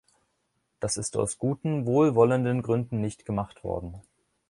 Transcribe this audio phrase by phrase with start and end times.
[0.79, 4.01] Das ist aus guten, wohlwollenden Gründen nicht gemacht worden.